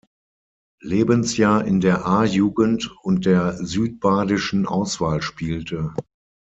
[0.81, 5.93] Lebensjahr in der A-Jugend und der südbadischen Auswahl spielte.